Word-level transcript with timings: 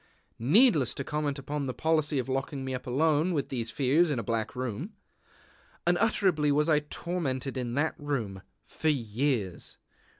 Needless 0.39 0.95
to 0.95 1.03
comment 1.03 1.37
upon 1.37 1.65
the 1.65 1.75
policy 1.75 2.17
of 2.17 2.27
locking 2.27 2.65
me 2.65 2.73
up 2.73 2.87
alone 2.87 3.33
with 3.35 3.49
these 3.49 3.69
fears 3.69 4.09
in 4.09 4.17
a 4.17 4.23
black 4.23 4.55
room. 4.55 4.93
Unutterably 5.85 6.51
was 6.51 6.67
I 6.67 6.79
tormented 6.79 7.55
in 7.55 7.75
that 7.75 7.93
room 7.99 8.41
for 8.65 8.89
years! 8.89 9.77